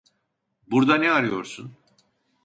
Burda 0.67 0.95
ne 0.95 1.11
arıyorsun? 1.11 1.71